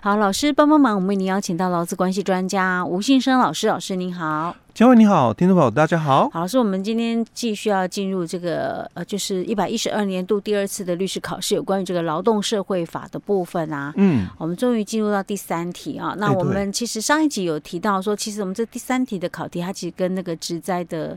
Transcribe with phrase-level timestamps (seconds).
[0.00, 4.56] 好，老师帮帮忙，我们为您邀请到劳资关系专家吴信生老师，老师您好。
[4.74, 6.28] 嘉惠你好，听众朋友大家好。
[6.30, 13.92] 好，老师，我们今天继续要进入这个呃，就是一百一十二年度第二次的律师考试，有关于这个劳动社会法的部分啊。
[13.96, 16.14] 嗯，我们终于进入到第三题啊。
[16.18, 21.16] 那我们其实上一集有提到说，其实我们这第三题的考题，它其实跟那个职灾的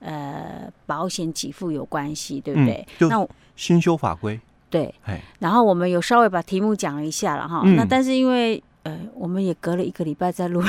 [0.00, 2.84] 呃保险给付有关系，对不对？
[3.00, 4.40] 嗯、那新修法规。
[4.74, 4.92] 对。
[5.38, 7.62] 然后我们有稍微把题目讲了一下了哈。
[7.64, 10.68] 嗯、那但是因为呃，我们也隔了一个礼拜再录了。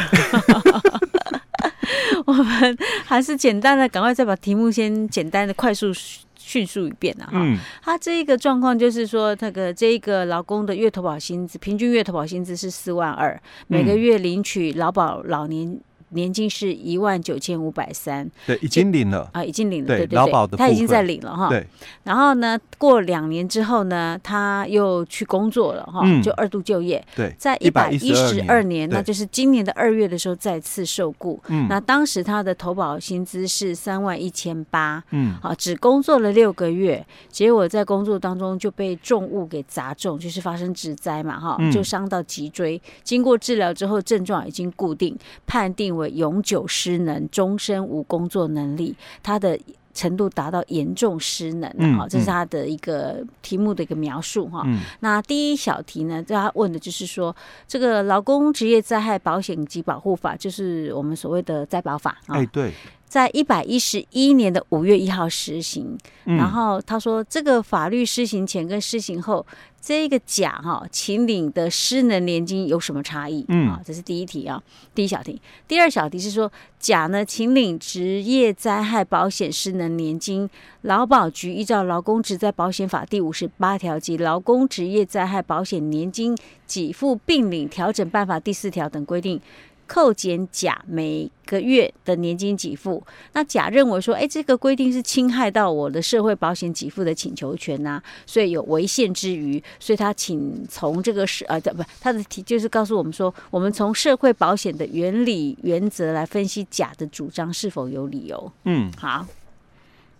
[2.28, 5.91] 我们还是简单的，赶快再把题目先简单的、快速
[6.38, 7.26] 迅速一遍啊！
[7.26, 15.80] 哈、嗯，他这一个状况就是说，那个这一个劳工的月投保薪资，平均月投保薪资是四万二，每个月领取劳保老年。
[16.16, 21.50] 年金是一万九千五百三，对，已经领了啊，已经领了，对对对，劳保的他已经在领了哈。
[21.50, 21.68] 对，
[22.04, 27.06] 然后呢，过两年之后呢，他又去工作了哈，就二度就业。
[27.16, 31.39] 对，在一百一十二年，那就是今年的二月的时候再次受雇。
[31.50, 35.04] 嗯，那当时他的投保薪资是三万一千八。
[35.11, 42.82] 嗯，好，只工作了六个月，结果在工作当中就被重物给砸中，就是发生职灾嘛哈，就伤到脊椎。
[43.04, 49.59] 经过治疗之后，症状已经固定，判定为永久失能，终身无工作能力，他的
[49.94, 52.03] 程度达到严重失能啊！
[52.03, 54.64] 嗯、这是他的一个题目的一个描述哈。
[54.66, 57.33] 嗯、那第一小题呢，他问的就是说，
[57.67, 62.36] 这个劳工职业灾害保险及保护法，就是我们所谓的灾保法啊。
[62.36, 62.73] 哎，对。
[63.08, 69.45] 在一百一十一年的五月一号实行，嗯、然后他说，这个法律施行前跟施行后，
[69.80, 73.45] 这个甲哈秦岭的失能年金有什么差异？
[73.48, 74.61] 嗯，啊，这是第一题啊，
[74.94, 75.39] 第一小题。
[75.67, 80.50] 第二小题是说，甲呢秦岭职业灾害保险失能年金，
[80.81, 86.36] 劳保局依照劳工职灾保险法第五十八条及劳工职业灾害保险年金
[86.67, 89.39] 给付并领调整办法第四条等规定。
[89.88, 108.52] 扣减甲每个月的年金给付，那甲认为说，哎，这个规定是侵害到我的社会保险给付的请求权呐、啊，所以有违宪之余，所以他请从这个是呃，不，他的题就是告诉我们说，我们从社会保险的原理原则来分析甲的主张是否有理由。
[108.64, 109.26] 嗯，好，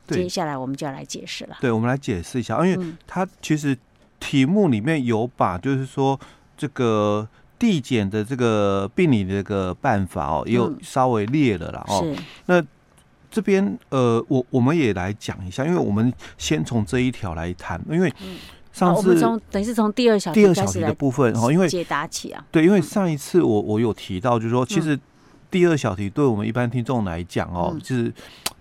[0.07, 1.57] 接下来我们就要来解释了。
[1.59, 3.75] 对，我们来解释一下，因为他其实
[4.19, 6.19] 题目里面有把，就是说
[6.56, 7.28] 这个。
[7.66, 12.03] 递减的这个病理的这个办法哦，又稍微列了啦哦。
[12.03, 12.16] 是。
[12.46, 12.64] 那
[13.31, 18.14] 这边呃，我我们也来讲一下，因为我们先从这一条来谈，因为
[18.72, 22.46] 上次、嗯哦、从等于是从第二小题第二小题的部分哦，因为解答起啊。
[22.52, 24.97] 对，因为上一次我我有提到，就是说，其实
[25.50, 28.14] 第二小题对我们一般听众来讲哦，嗯、就是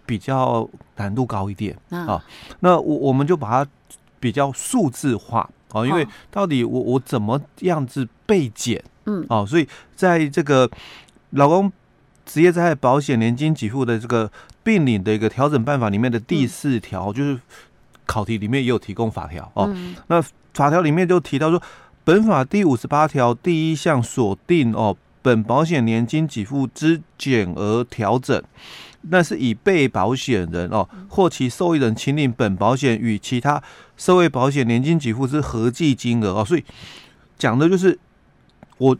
[0.06, 0.66] 比较
[0.96, 2.22] 难度高一点啊、哦。
[2.60, 3.70] 那我我们就把它
[4.18, 5.48] 比较数字化。
[5.72, 8.80] 哦，因为到底我我怎么样子被减？
[9.06, 10.70] 嗯，哦，所以在这个
[11.30, 11.72] 劳工
[12.24, 14.30] 职业灾害保险年金给付的这个
[14.62, 17.40] 病领的一个调整办法里面的第四条，嗯、就是
[18.06, 19.70] 考题里面也有提供法条哦。
[19.74, 20.22] 嗯、那
[20.54, 21.62] 法条里面就提到说，
[22.04, 28.42] 本法第五十八条第一项锁定哦，本保险年金给付之减额调整。
[29.10, 33.62] 那是以被保险人哦或其受益人请领本保险与其他
[33.98, 36.64] 社会保险年金给付之合计金额哦，所以
[37.36, 37.98] 讲的就是
[38.78, 38.96] 我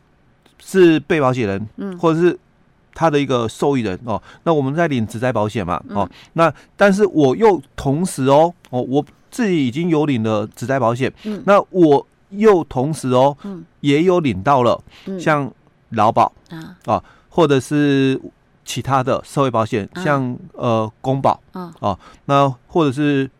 [0.58, 2.38] 是被保险人，嗯，或者是
[2.94, 4.20] 他的一个受益人哦。
[4.44, 14.82] 那我们在领职灾保险嘛，哦，那但是我又同时哦，哦，我自己已经有领了职灾保险，嗯，那我又同时哦，嗯，也有领到了，
[15.18, 15.50] 像
[15.90, 18.20] 劳保啊，啊，或者是。
[18.66, 23.30] 其他的社会保险，像呃公保啊，啊，那或者是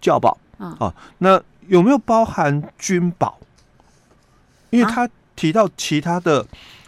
[0.00, 3.38] 教保啊，那有没有包含军保？
[4.70, 5.06] 因为他
[5.40, 6.44] 提到其他的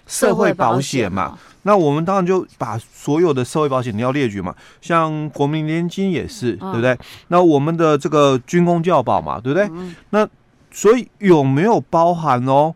[0.06, 6.98] 社会保险嘛，那我们当然就把所有的社会保险你要列举嘛，像国民年金也是，对不对？
[7.28, 9.70] 那我们的这个军工教保嘛，对不对？
[10.10, 10.28] 那
[10.70, 12.74] 所以有没有包含哦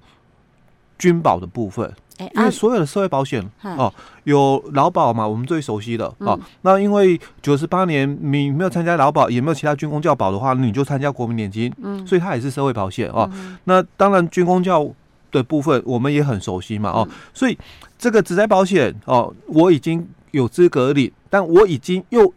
[0.98, 1.92] 军保的部分？
[2.34, 3.92] 因为所有的社会保险哦，
[4.24, 6.40] 有劳保嘛，我们最熟悉的哦。
[6.62, 11.70] 那因为九十八年你没有参加劳保，也没有其他军工教保的话，你就参加国民年金，
[12.06, 13.30] 所以它也是社会保险哦。
[13.64, 14.88] 那当然军工教
[15.36, 17.08] 的部分我们也很熟悉嘛哦。
[17.32, 17.56] 所以
[17.98, 22.32] 这个职灾保险哦，我已经有资格领，但我已经又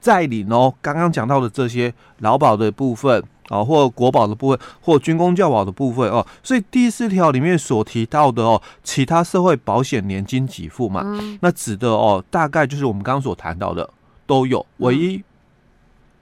[0.00, 0.72] 在领哦。
[0.80, 3.22] 刚刚讲到的这些劳保的部分。
[3.50, 13.86] 啊，或国保的部分，或军工教保的部分哦，所以第四条里面所提到的哦，其他社会保险年金给付嘛，嗯、那指的哦，大概就是我们刚刚所谈到的
[14.26, 15.22] 都有，唯一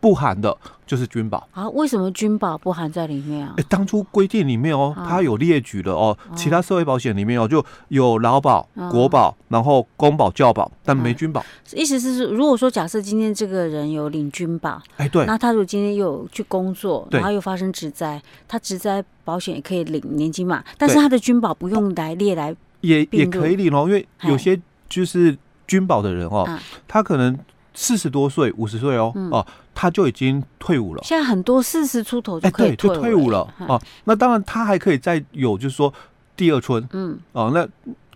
[0.02, 0.54] 不含的
[0.84, 1.68] 就是军保啊？
[1.70, 3.54] 为什么军保不含在里面啊？
[3.56, 11.44] 哎，当初规定里面哦，它有列举了哦，其他社会保险里面哦，就有劳保、国保，然后公保、教保，但没军保。
[11.72, 20.64] 意思是，如果说假设今天这个人有领军保，哎，对，那他如果今天又去工作，然后又发生职灾，他职灾保险也可以领年金嘛？
[20.76, 25.38] 但是他的军保不用来列来，也也可以领哦，因为有些就是
[25.68, 26.44] 君保的人哦，
[26.88, 27.38] 他可能。
[27.74, 31.02] 四十多岁、五十岁哦，哦、嗯，他就已经退伍了。
[31.04, 33.80] 现在很多四十出头就可以退退伍了哦。
[34.04, 35.92] 那当然，他还可以再有，就是说
[36.36, 36.86] 第二春。
[36.92, 37.66] 嗯，哦，那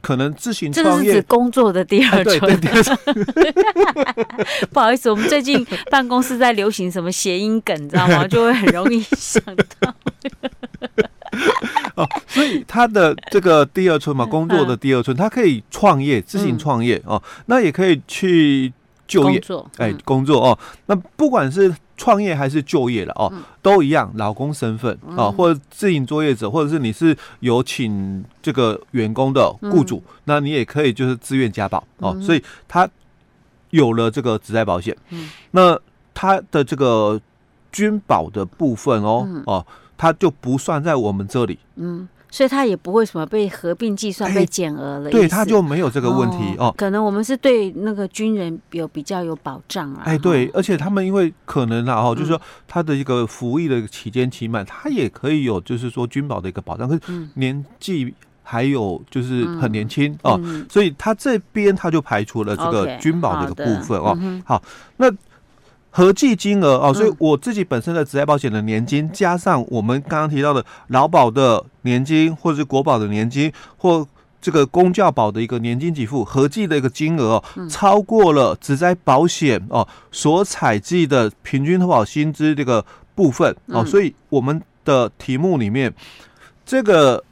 [0.00, 2.60] 可能自行创业，这是指工作的第二春。
[2.60, 2.62] 对，
[3.24, 8.26] 对对 不好意思，我们最近办公室在流行什么谐音梗，你知道吗？
[8.28, 9.42] 就会很容易想
[9.80, 9.94] 到。
[11.96, 17.20] 哦，所以他的这个第二春嘛，工作的第二春，他可以创业，自行创业哦。
[17.46, 18.72] 那也可以去。
[19.06, 19.42] 就业，
[19.78, 23.32] 哎，工作哦，那不管是创业还是就业了哦，
[23.62, 32.88] 都一样，劳工身份啊，或者自营作业者，或者是你是有请这个员工的雇主，那你也可以就是自愿加保哦，所以他
[33.70, 34.96] 有了这个职灾保险，
[35.52, 35.78] 那
[36.12, 37.20] 他的这个
[37.72, 39.66] 军保的部分哦哦，
[39.96, 42.08] 他就不算在我们这里，嗯。
[42.36, 46.70] 所以他也不会什么被合并计算、被减额了，对，他就没有这个问题哦。
[46.76, 50.02] 可能我们是对那个军人有比较有保障啊。
[50.04, 52.38] 哎，对，而且他们因为可能啊，哦，就是说
[52.68, 58.12] 他的一个服役的期间期满，他也可以有就是说军保的一个保障，可是年纪
[58.42, 60.38] 还有就是很年轻哦，
[60.68, 64.14] 所以他这边他就排除了这个军保的一个部分哦。
[64.44, 64.62] 好，
[64.98, 65.10] 那。
[65.96, 74.06] 合计金额哦，所以我自己本身的职业保险的年金，加上我们刚刚提到的劳保的年金，或者是国保的年金，或
[74.38, 82.84] 这个公教保的一个年金给付，合计的一个金额哦，超过了职灾保险哦所采集的平均投保薪资这个
[83.14, 85.90] 部分哦，所以我们的题目里面，
[86.66, 87.24] 这个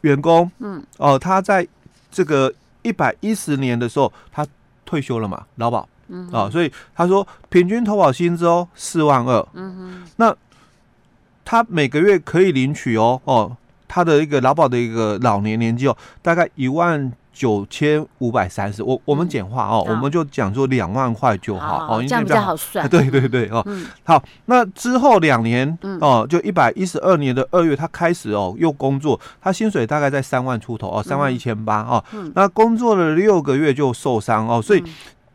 [0.00, 1.68] 员工，嗯，哦，他在
[2.10, 4.46] 这个一百一十年的时候，他
[4.86, 5.86] 退休了嘛，劳保。
[6.08, 10.34] 嗯啊，所以他说平均投保薪资哦四万二，嗯哼，那
[11.44, 13.56] 他每个月可以领取哦哦，
[13.86, 23.64] 他的一个劳保的一个老年年金哦，大概一万九千五百三十，我我们简化哦，我们就讲说两万块就好哦，这样比较好算， 对对对哦，
[24.04, 32.04] 好，那之后两年哦，就一百一十二年的二月，他开始哦又工作，他薪水大概在三万出头哦，三万一千八哦，
[32.34, 34.82] 那工作了六个月就受伤哦，所以。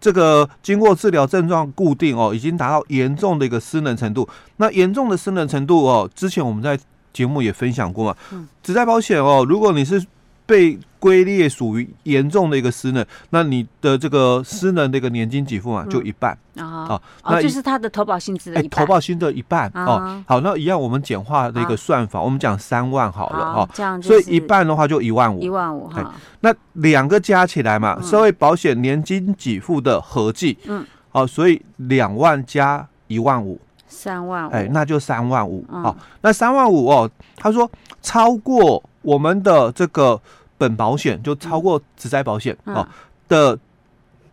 [0.03, 4.27] 这个经过治疗症状固定哦，已经达到严重的一个失能程度。
[4.57, 6.77] 那严重的失能程度哦，之前我们在
[7.13, 8.17] 节目也分享过嘛。
[8.33, 10.05] 嗯，职在保险哦，如果你是
[10.53, 17.01] 被归列属于严重的一个失能，那你的这个失能的一个年金给付嘛，就一半啊。
[17.25, 18.79] 那就是他的投保薪资的一半。
[18.79, 20.23] 投保薪的一半哦。
[20.27, 23.69] 好，那一样我们简化的一个算法，我们讲三万好了哦。
[23.73, 25.41] 这样，所以一半的话就一万五。
[25.41, 26.13] 一万五哈。
[26.41, 34.51] 那两个加起来嘛，社会保险年金给付的合计，嗯，好，所以两万加一万五，三万五。
[34.51, 35.65] 哎，那就三万五。
[35.69, 37.67] 好，那三万五哦，他说
[38.03, 40.21] 超过我们的这个。
[40.63, 42.87] 本保险就超过职灾保险啊
[43.27, 43.59] 的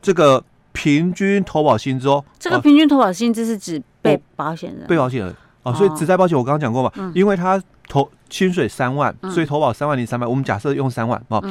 [0.01, 2.25] 这个平均投保薪资哦。
[2.39, 5.35] 这个平均投保薪资是指被保险人，被保险人
[5.65, 5.73] 啊。
[5.73, 10.25] 所以职灾保险我刚刚讲过嘛，因为他投薪水三万，所以投保三万零三百。
[10.25, 11.43] 我们假设用三万啊。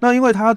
[0.00, 0.56] 那因为他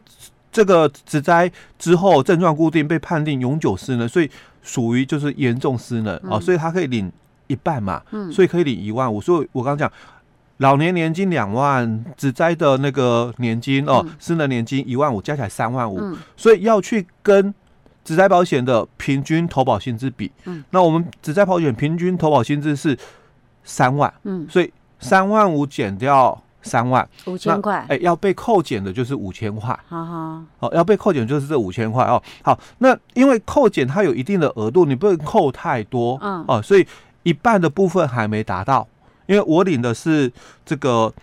[0.52, 4.28] 这个职灾之后症状固定，被判定永久失能，所以
[4.64, 7.12] 属于就是严重失能啊，所以他可以领
[7.46, 9.22] 一半嘛，所以可以领一万五。
[9.22, 9.92] 所以我刚刚讲。
[10.58, 16.02] 老年年金两万，只灾的那个年金哦，失能年金一万五，加起来三万五，
[16.36, 17.54] 所以要去跟
[18.04, 22.98] 只灾保险的平均投保薪资比，嗯，那我们只灾保险平均投保薪资是
[23.64, 36.88] 三万，嗯，所以三万五减掉三万，五千块，哎，要被扣减的就是五千块，好好，哦，要被扣减就是这五千块哦，好，那因为扣减它有一定的额度，你不能扣太多，嗯，哦，所以
[37.22, 38.88] 一半的部分还没达到。
[39.28, 40.32] 因为我领的是
[40.66, 41.14] 这个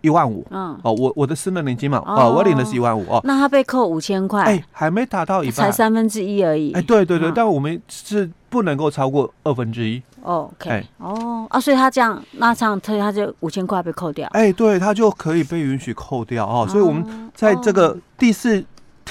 [0.00, 18.62] 一万五，嗯，哦，我我的私人年金嘛，哦，我领的是一万五哦，那他被扣五千块，哎，还没达到一半，才三分之一而已，哎，对对对，但我们是不能够超过二分之一，OK，哦啊，所以他这样那这样他他就五千块被扣掉，哎，对，他就可以被允许扣掉哦，所以我们在这个第四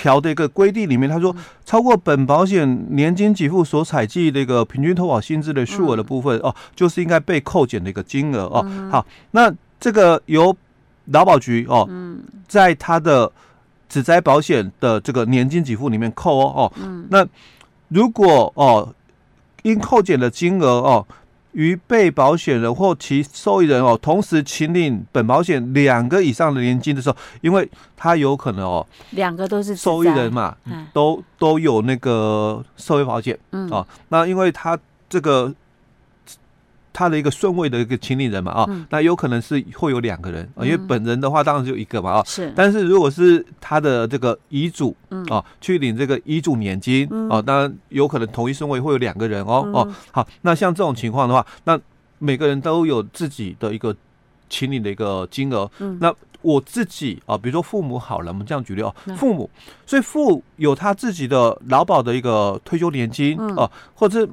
[0.04, 1.34] 条的一个规定里面，他说
[1.64, 8.68] 超过本保险年金给付所采计的一个平均投保薪资的数额的部分哦，就是应该被扣减的一个金额哦。
[8.92, 10.54] 好，那这个由
[11.06, 11.88] 劳保局哦，
[12.50, 13.32] 在他的
[13.88, 16.72] 指灾保险的这个年金给付里面扣哦哦。
[17.10, 17.26] 那
[17.88, 18.94] 如果哦
[19.62, 21.08] 因扣减的金额哦，
[21.54, 34.78] 与被保险人或其受益人哦同时请领本保险两个以上的年金的时候，因为他有可能哦，两个都是受益人嘛，嗯、都都有那个社会保险，嗯哦，那因为他
[35.10, 35.54] 这个。
[36.94, 42.24] 他的一个顺位的一个请领人嘛啊，嗯、那有可能是会有两个人啊，因为本人的话当然就一个嘛啊。
[42.24, 42.54] 是。
[42.56, 44.96] 但是如果是他的这个遗嘱
[45.30, 49.96] 啊，去领这个遗嘱年金啊，当然有可能同一顺位会有两个人哦哦。
[50.12, 51.80] 好，那像这种情况的话，那
[52.20, 53.96] 每个人都有自己的一个
[54.48, 55.68] 请领的一个金额。
[56.00, 59.50] 那我自己啊，比如说父母好了，我们这样举例哦，父母，
[59.88, 64.30] 所以父有他自己的劳保的一个退休年金啊，或者是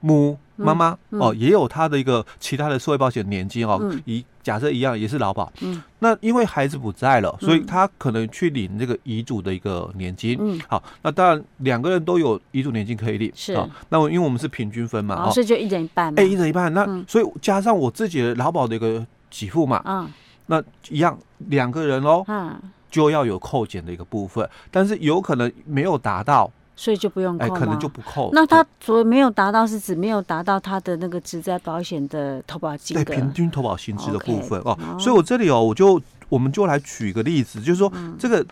[0.00, 0.38] 母。
[0.62, 13.56] 妈妈哦，也有他的一个其他的社会保险年金哦，以假设一样也是劳保，嗯，那因为孩子不在了，所以他可能去领这个遗嘱的一个年金，嗯，好，那当然两个人都有遗嘱年金可以领，是，
[13.88, 20.10] 那我因为我们是平均分嘛，所以就一人一半，哎，一人一半，那所以加上我自己的劳保的一个给付嘛，嗯，
[20.46, 26.50] 那一样两个人哦，嗯，就要有扣减的一个部分，但是有可能没有达到。
[26.74, 28.30] 所以就不用扣，哎，可能就不扣。
[28.32, 34.76] 那他所谓没有达到，是指没有达到他的那个职在保险的投保金额，对，平均投保薪资的部分哦。
[34.98, 38.44] 所以我这里哦，我就我们就来举一个例子，就是说这个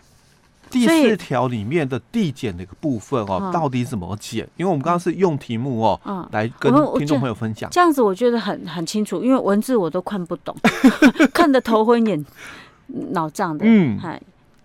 [0.69, 4.47] 第四条里面的递减的一个部分哦，到底怎么减？
[4.55, 7.69] 因为我们刚刚是用题目哦，来跟听众朋友分享。
[7.71, 10.55] 这样子我觉得很很清楚，因为文字我都看不懂，
[11.33, 12.23] 看得头昏眼
[13.11, 13.65] 脑胀的。
[13.67, 14.21] 嗯，嗨。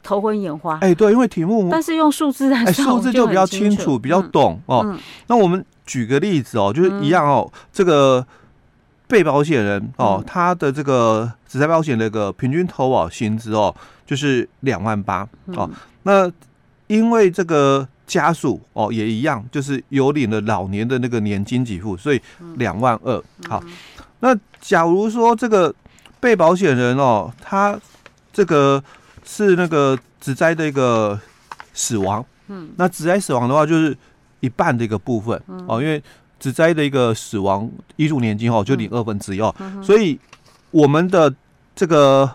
[0.07, 4.97] 头昏眼花，哎，对，因为题目，但是用数字来说，数字就比较清楚，比较懂哦。
[5.27, 8.25] 那我们举个例子哦，就是一样哦，这个
[9.09, 13.75] 被保险人哦，他的这个职灾保险的一个平均投保薪资哦，
[14.07, 15.69] 就是两万八哦。
[16.05, 16.31] 那
[16.87, 22.23] 因为这个家属哦也一样，就是有领了老年的那个年金给付，所以
[22.59, 23.21] 两万二。
[23.49, 23.61] 好，
[24.21, 25.75] 那假如说这个
[26.21, 27.77] 被保险人哦，他
[28.33, 28.81] 这个。
[29.29, 31.19] 是那个职灾的一个
[31.75, 33.95] 死亡，嗯，那职灾死亡的话就是
[34.39, 36.01] 一半的一个部分，哦，因为
[36.39, 39.53] 职灾的一个死亡遗嘱年金哦就领二分之一哦，
[39.83, 40.19] 所以
[40.71, 41.35] 我们的
[41.75, 42.31] 这个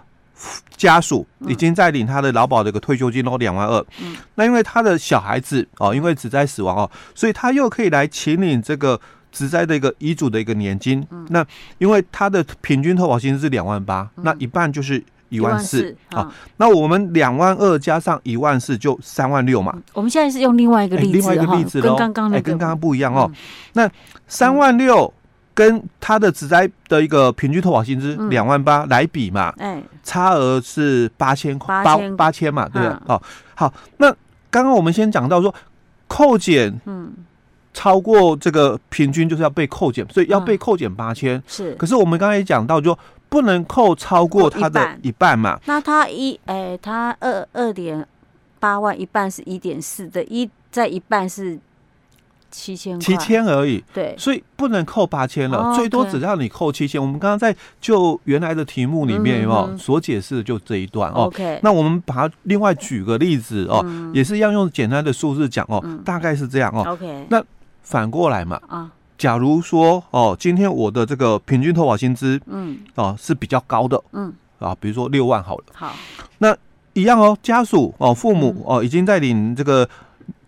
[0.76, 9.00] 家属已经在领他的劳保的一个退休金哦两万二，嗯，那因为他的小孩子哦因为职灾死亡哦，所以他又可以来请领这个
[9.32, 11.26] 职灾的一个遗嘱的一个年金，嗯。
[11.30, 11.46] 那
[11.78, 15.02] 因为他的平均投保薪是两万八，那一半就是。
[15.32, 19.74] 一万四，好，那我们两万二加上一万四就三万六嘛。
[19.94, 23.32] 我们现在是用另外一个例子，另外一个例子跟刚刚那个跟刚刚不一样哦。
[23.72, 23.90] 那
[24.28, 25.12] 三万六
[25.54, 32.98] 跟它的职灾的一个平均投保薪资两万八来比嘛，哎，差额是八千块，八八千嘛，对不对？
[33.08, 33.24] 好，
[33.56, 34.14] 好，那
[34.50, 35.56] 刚刚我们先讲到说
[36.10, 37.10] 扣减，嗯，
[37.74, 41.42] 超过这个平均就是要被扣减，所以要被扣减八千。
[41.48, 42.98] 是，可是我们刚才也讲到就。
[43.32, 45.58] 不能扣超过它的一半嘛？
[45.66, 48.06] 那它一哎，它二二点
[48.60, 51.58] 八万，一半是一点四的，一在一半是
[52.52, 53.82] 七千，七千而已。
[53.94, 57.02] 对，所以不能扣八千了，最多只让你扣七千。
[57.02, 61.28] 我们刚刚在就原来的题目里面有没有所解释的就这一段哦。
[61.28, 63.82] OK，那我们把它另外举个例子哦，
[64.14, 66.84] 也是要用简单的数字讲哦，大概是这样哦。
[66.86, 67.42] OK，那
[67.82, 68.92] 反过来嘛啊。
[69.22, 75.94] 假如说哦，今天我的这个平均投保薪资，嗯，啊是比较高的，嗯，啊，比如说六万好了，好，
[76.40, 76.58] 那
[76.94, 79.88] 一样哦，家属哦，父母哦，已经在领这个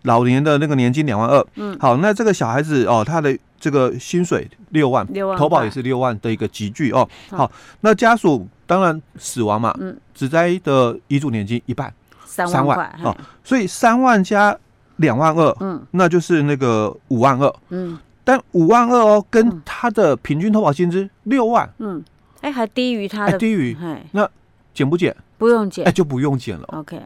[0.02, 7.48] 老年的那个年金两万二，嗯，好，那这个小孩子哦，他的这个薪水六万，六万，投保也是六万的一个集聚哦，好，
[7.82, 14.58] 那家属当然死亡嘛，嗯，只灾的遗嘱年金一半三万哦，所以三万加
[14.96, 17.96] 两万二，嗯，那就是那个五万二，嗯。
[18.24, 22.02] 但五万二哦，跟他的平均投保薪资六万，嗯，
[22.40, 23.76] 哎，还低于他的，低于，
[24.12, 24.28] 那
[24.72, 25.14] 减不减？
[25.36, 26.64] 不用减，哎，就不用减了。
[26.72, 27.00] OK，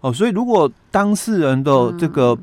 [0.00, 2.36] 哦，所以如果当事人的这个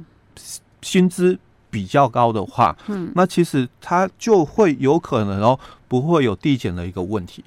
[0.82, 1.38] 薪资
[1.70, 7.44] 比较高的话，嗯，那其实他就会有可能哦，不会有递减的一个问题。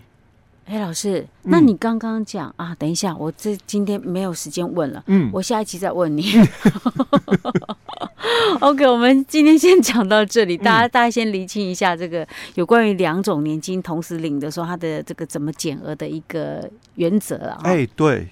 [0.70, 6.32] 哎，老师，那你刚刚讲啊，等一下，我这今天没有时间问了，嗯，我下一期再问你。
[8.60, 12.24] OK，我们今天先讲到这里，大家大家先厘清一下这个
[12.54, 17.58] 有关于两种年金同时领的时候，它的这个怎么减额的一个原则啊。
[17.64, 18.28] 哎，对，